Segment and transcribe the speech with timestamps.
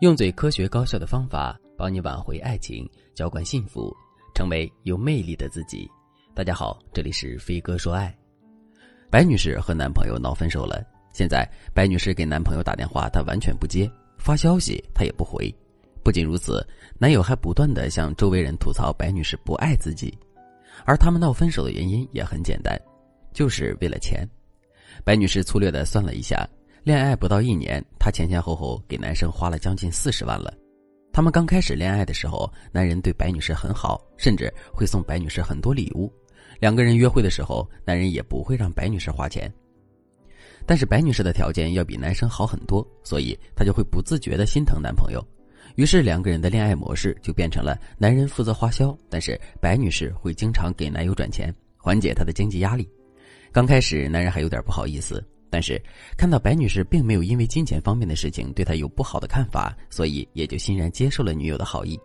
[0.00, 3.96] 用最科学高效的方法帮你挽回爱情，浇灌幸福，
[4.34, 5.90] 成为有魅力的自己。
[6.34, 8.14] 大家好，这里是飞哥说爱。
[9.10, 10.84] 白女士和男朋友闹分手了，
[11.14, 13.88] 现在白女士给男朋友打电话，他完全不接；
[14.18, 15.50] 发消息他也不回。
[16.04, 16.62] 不仅如此，
[16.98, 20.12] 男友还不断的向周围人吐槽白女士不爱自己，
[20.84, 22.78] 而他们闹分手的原因也很简单，
[23.32, 24.28] 就是为了钱。
[25.04, 26.46] 白女士粗略的算了一下。
[26.86, 30.54] 恋爱不到一年，她前前后后给男生花了将近四十万了。
[31.12, 36.08] 他们刚开始恋爱的时候，男人对白女士很好，甚至会送白女士很多礼物。
[36.60, 39.52] 两个人约会的时候，男人也不会让白女士花钱。
[40.64, 45.20] 但是白女士的条件要比男生好很多，所以她就会不自觉的心疼男朋友。
[45.74, 52.88] 于是两个人的恋爱模式就变成了男人负责花销，但是白女士会经常给男友转钱，缓解他的经济压力。
[53.50, 55.20] 刚开始，男人还有点不好意思。
[55.48, 55.80] 但是
[56.16, 61.98] 看到白女士并没有因为金钱方面的事情对他有不好的看法，所以也就欣然接受了女友的好意。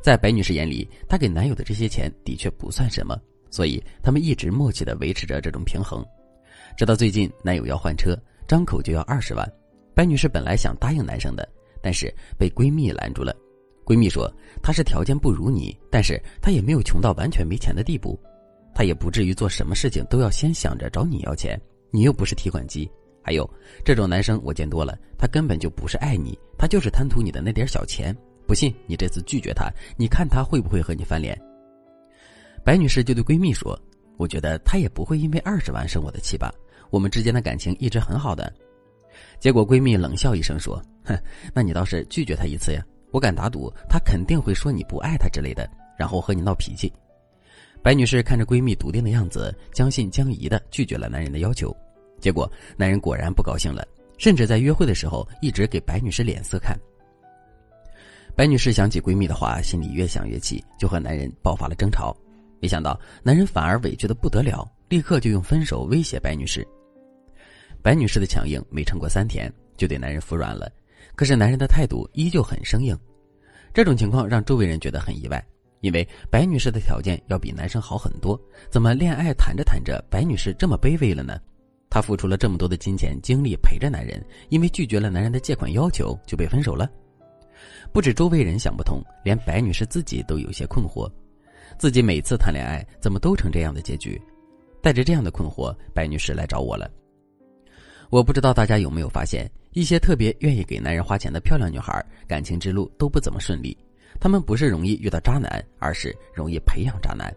[0.00, 3.18] 在白女士眼里，她给男友的这些钱的确不算什么，
[3.50, 6.04] 所以他们一直默契的维持着这种平衡。
[6.76, 8.18] 直到最近，男友要换车，
[8.48, 9.46] 张口就要二十万。
[9.94, 11.48] 白女士本来想答应男生的，
[11.82, 13.34] 但是被闺蜜拦住了。
[13.84, 14.30] 闺蜜说
[14.62, 18.18] ：“她是条件不如你，但是她也没有穷到完全没钱的地步，
[18.74, 22.90] 她也不至于做什么事情都要先想着找你要钱。”你又不是提款机，
[23.22, 23.48] 还有
[23.84, 28.16] 这种男生我见多了，他根本就不是爱你，他就是贪图你的那点小钱。
[28.46, 31.36] 不信你这次拒绝他，你看他会不会和你翻脸？
[32.64, 33.76] 白女士就对闺蜜说
[34.18, 36.52] ：“我觉得他也不会因为二十万生我的气吧？
[36.90, 38.52] 我们之间的感情一直很好的。”
[39.40, 41.18] 结果闺蜜冷笑一声说：“哼，
[41.54, 42.84] 那你倒是拒绝他一次呀！
[43.10, 46.92] 我敢打赌，他肯定会说你不爱他之类的，然后和你闹脾气。”
[47.86, 51.72] 白女士看着闺蜜笃定的样子，将信将疑的拒绝了男人的要求。
[52.20, 53.86] 结果，男人果然不高兴了，
[54.18, 56.76] 甚至在约会的时候一直给白女士脸色看。
[58.34, 62.12] 白女士想起闺蜜的话，心里越想越气，就和男人爆发了争吵。
[62.60, 66.66] 没想到，男人反而委屈的不得了，立刻就用分手威胁白女士。
[67.82, 70.68] 白女士的强硬没撑过三天，就对男人服软了。
[71.14, 72.98] 可是，男人的态度依旧很生硬。
[73.72, 75.40] 这种情况让周围人觉得很意外。
[75.80, 81.38] 因为白女士的条件要比男生好很多，怎么恋爱谈着谈着，白女士这么卑微了呢？
[81.88, 86.90] 她付出了这么多的金钱精力陪着男人，因为拒绝了男人的借款要求就被分手了。
[87.92, 91.10] 不止周围人想不通，连白女士自己都有些困惑：
[91.78, 94.20] 自己每次谈恋爱怎么都成这样的结局？
[94.82, 96.90] 带着这样的困惑，白女士来找我了。
[98.10, 103.76] 我不知道大家有没有发现，一些特别愿意给男人花钱的漂亮女孩，感情之路都不怎么顺利。
[104.20, 107.34] 他们不是容易遇到渣男，而是容易培养渣男。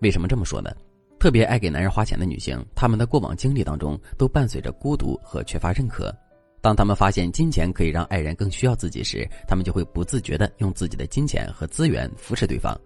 [0.00, 0.70] 为什么这么说呢？
[1.18, 6.14] 特别爱给男人花钱的女性，她们的过往经历当中都伴随着孤独和缺乏认可。
[6.62, 12.78] 当他们发现金钱可以让爱人更需要自己时，他们就会不自觉地用自己的金钱和资源扶持对方。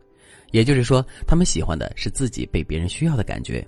[0.51, 3.67] 也就是说，他们喜欢的是自己被别人需要的感觉。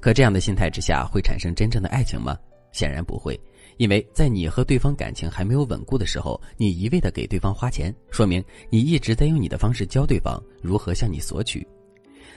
[0.00, 2.36] 可这样的心态之下，会产生真正的爱情吗？
[2.72, 3.38] 显然不会。
[3.76, 11.66] 因为在你和对方感情还没有稳固的时候，你一味的给对方花钱，说明你一直在用你的方式教对方如何向你索取。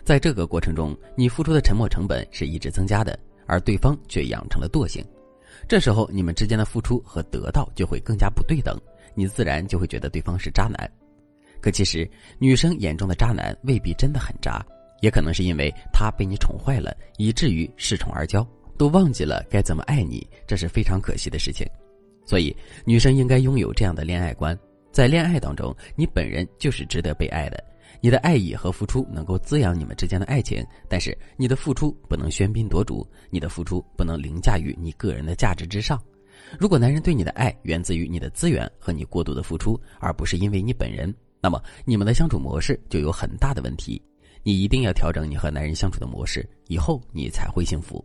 [0.03, 5.03] 在这个过程中，你付出的沉默成本是一直增加的，而对方却养成了惰性。
[5.67, 8.77] 这时候，你们之间的付出和得到就会更加不对等，
[9.15, 10.91] 你自然就会觉得对方是渣男。
[11.61, 14.61] 可其实，女生眼中的渣男未必真的很渣，
[15.01, 18.45] 也可能是因为他被你宠坏了，以至于恃宠而骄。
[18.77, 21.67] 都忘记了该怎么爱你，这是非常可惜的事情。
[22.25, 24.57] 所以，女生应该拥有这样的恋爱观：
[24.91, 27.61] 在恋爱当中，你本人就是值得被爱的，
[27.99, 30.65] 你的爱意和付出能够滋养你们之间的爱情。
[30.87, 36.01] 但是，你的付出不能喧宾夺主，你的付出不能凌驾于你个人的价值之上。
[36.57, 44.01] 如果男人对你的爱源自于你的资源和你过度的付出，而不是因为你本人，那么你们的相处模式就有很大的问题。
[44.43, 48.03] 你一定要调整你和男人相处的模式，以后你才会幸福。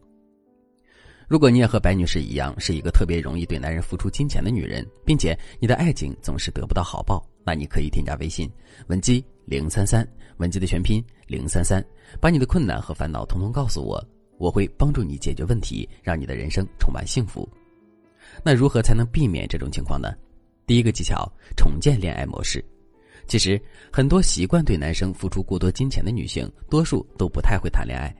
[1.28, 8.50] 如果你也和白女士一样是一个特别容易对男人付出金钱的女人，并且你的爱情总是得不到好报，那你可以添加微信
[8.86, 10.08] 文姬零三三，
[10.38, 11.84] 文姬的全拼零三三，
[12.18, 14.02] 把你的困难和烦恼统统告诉我，
[14.38, 17.46] 我会帮助你解决问题，让你的人生充满幸福。
[18.42, 20.14] 那如何才能避免这种情况呢？
[20.66, 22.64] 第一个技巧：重建恋爱模式。
[23.26, 23.60] 其实，
[23.92, 28.14] 很多习惯对男生付出过多金钱的女性，多数都不太会谈恋爱。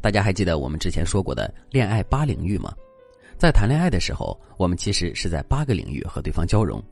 [0.00, 2.74] 大家还记得我们之前说过的恋爱八领域吗？
[3.38, 6.82] 在谈恋爱的时候，我们其实是在八个领域和对方交融。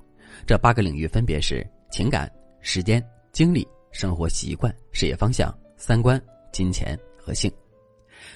[0.47, 2.31] 这八个领域分别是情感、
[2.61, 6.21] 时间、精力、生活习惯、事业方向、三观、
[6.53, 7.51] 金钱和性。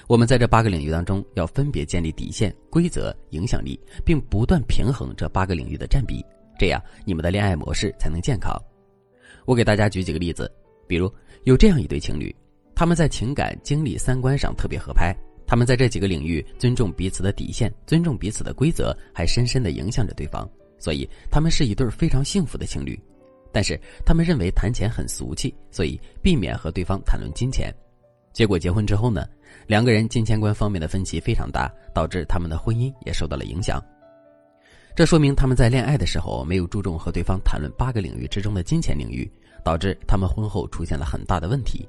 [0.07, 6.25] 我们在这八个领域当中，要分别建立底线、规则、影响力，并不断平衡这八个领域的占比。
[6.57, 8.55] 这样你们的恋爱模式才能健康。
[9.45, 10.49] 我给大家举几个例子，
[10.87, 11.11] 比如
[11.43, 12.33] 有这样一对情侣，
[12.75, 15.15] 他们在情感、经历、三观上特别合拍，
[15.47, 22.99] 他们在这几个领域尊重彼此的底线，尊重彼此的规则，还深深的影响着对方，所以他们是一对非常幸福的情侣。
[23.53, 27.73] 但是他们认为谈钱很俗气，所以避免和对方谈论金钱。
[28.33, 29.25] 结果结婚之后呢，
[29.65, 33.81] 两个人金钱观方面的分歧非常大，导致他们的婚姻也受到了影响。
[34.93, 39.31] 这说明他们在恋爱的时候没有注重和对方谈论八个领域之中的金钱领域，
[39.63, 41.87] 导致他们婚后出现了很大的问题。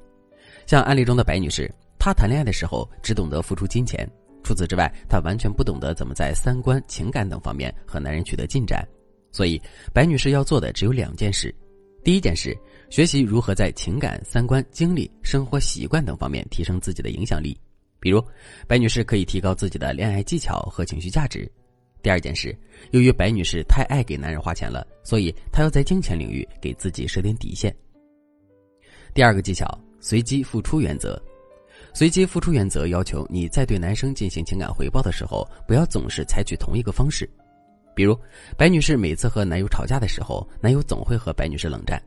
[0.66, 4.08] 像案例中的白女士，她谈恋爱的时候只懂得付出金钱，
[4.42, 8.86] 除此之外，她完全不懂得怎么在三观、情感等方面和男人取得进展。
[9.30, 9.60] 所以，
[9.92, 11.54] 白女士要做的只有两件事：
[12.02, 12.56] 第一件事，
[12.90, 17.58] 学习如何在情感、三观、经历、生活习惯等方面提升自己的影响力。
[18.00, 18.22] 比如，
[18.66, 21.50] 白女士可以提高自己的恋爱技巧和情绪价值。
[22.02, 22.56] 第二件事，
[22.92, 27.74] 由于白女士太爱给男人花钱了，所以她要在金钱领域给自己设定底线。
[29.12, 29.66] 第二个技巧，
[30.06, 31.20] 随机付出原则。
[31.92, 37.28] 随机付出原则要求你在对男生进行情感回报的时候，不要总是采取同一个方式。
[37.92, 38.16] 比如，
[38.56, 42.00] 白女士每次和男友吵架的时候，男友总会和白女士冷战。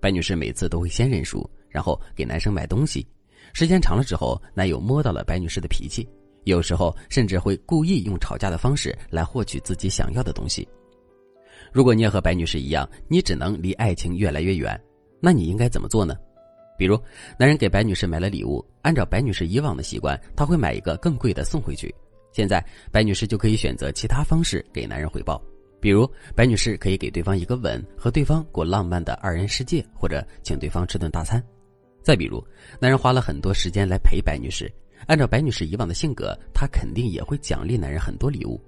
[0.00, 3.06] 白女士每次都会先认输，然后给男生买东西。
[3.52, 6.08] 时间长了之后，男友摸到了白女士的脾气，
[6.44, 10.66] 有时候甚至会故意用吵架的方式来获取自己想要的东西。
[11.70, 14.80] 如果你也和白女士一样，你只能离爱情越来越远，
[15.20, 16.16] 那你应该怎么做呢？
[16.78, 17.00] 比如，
[17.38, 21.94] 男人给白女士买了礼物，按照白女士以往的习惯，他会买一个更贵的送回去。
[22.32, 25.40] 现在，白女士就可以选择其他方式给男人回报，
[25.80, 31.42] 比如白女士可以给对方一个吻，和对方过浪漫的二人世界，或者请对方吃顿大餐。
[32.02, 32.42] 再比如，
[32.80, 34.72] 男人花了很多时间来陪白女士，
[35.06, 38.60] 按照白女士以往的性格，她肯定也会奖励男人很多礼物。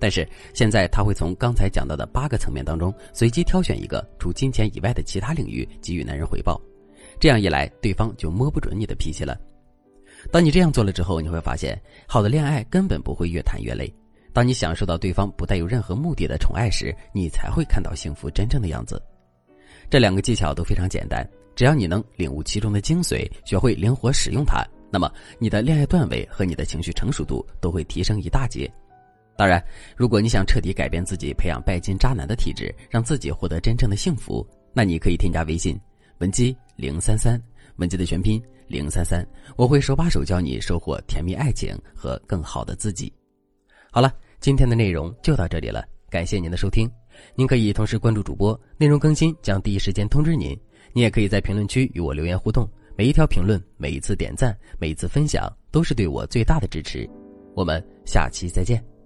[0.00, 6.60] 但是现在，他会从刚才讲到的八个层面当中随机挑选一个除金钱以外的其他领域给予男人回报，
[7.20, 9.38] 这样一来，对方就摸不准你的脾气了。
[10.30, 13.92] 当你这样做了之后，你会发现，好的恋爱根本不会越谈越累。
[14.32, 19.00] 当你享受到对方不带有任何目的的宠爱时，你才会看到幸福真正的样子。
[19.90, 28.70] 这两个技巧都非常简单，只要你能领悟其中的精髓，学会灵活使用它，那么你的恋爱段位和你的情绪成熟度都会提升一大截。
[29.36, 29.64] 当然，
[29.96, 35.78] 如果你想彻底改变自己，培养拜金渣男的体质，让自己获得真正的幸福，那你可以添加微信
[36.18, 37.40] 文姬零三三。
[37.76, 39.24] 文姬的全拼零三三，
[39.56, 43.12] 我会手把手教你收获甜蜜爱情和更好的自己。
[43.92, 46.90] 好了，今天的内容就到这里了，感谢您的收听。
[47.36, 50.58] 您可以同时关注主播，内容更新将第一时间通知您。
[50.92, 57.08] 您也可以在评论区与我留言互动，每一条评论、每一次点赞、每一次分享，都是对我最大的支持。
[57.54, 58.97] 我们下期再见。